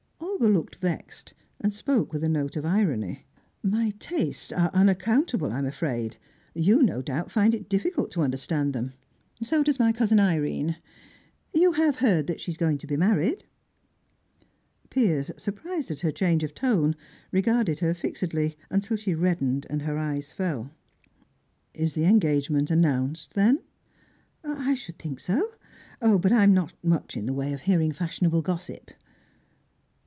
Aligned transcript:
Olga 0.43 0.53
looked 0.53 0.75
vexed, 0.77 1.35
and 1.59 1.71
spoke 1.71 2.11
with 2.11 2.23
a 2.23 2.29
note 2.29 2.55
of 2.55 2.65
irony. 2.65 3.27
"My 3.61 3.91
tastes 3.99 4.51
are 4.51 4.71
unaccountable, 4.73 5.51
I'm 5.51 5.67
afraid. 5.67 6.17
You, 6.55 6.81
no 6.81 7.03
doubt, 7.03 7.29
find 7.29 7.53
it 7.53 7.69
difficult 7.69 8.09
to 8.11 8.23
understand 8.23 8.73
them. 8.73 8.93
So 9.43 9.61
does 9.61 9.77
my 9.77 9.91
cousin 9.93 10.19
Irene. 10.19 10.77
You 11.53 11.73
have 11.73 11.97
heard 11.97 12.25
that 12.25 12.41
she 12.41 12.49
is 12.49 12.57
going 12.57 12.79
to 12.79 12.87
be 12.87 12.97
married?" 12.97 13.43
Piers, 14.89 15.29
surprised 15.37 15.91
at 15.91 15.99
her 15.99 16.11
change 16.11 16.43
of 16.43 16.55
tone, 16.55 16.95
regarded 17.31 17.79
her 17.81 17.93
fixedly, 17.93 18.57
until 18.71 18.97
she 18.97 19.13
reddened 19.13 19.67
and 19.69 19.83
her 19.83 19.95
eyes 19.99 20.33
fell. 20.33 20.71
"Is 21.75 21.93
the 21.93 22.05
engagement 22.05 22.71
announced, 22.71 23.35
then?" 23.35 23.59
"I 24.43 24.73
should 24.73 24.97
think 24.97 25.19
so; 25.19 25.51
but 26.01 26.31
I'm 26.31 26.51
not 26.55 26.73
much 26.81 27.15
in 27.15 27.27
the 27.27 27.33
way 27.33 27.53
of 27.53 27.61
hearing 27.61 27.91
fashionable 27.91 28.41
gossip." 28.41 28.89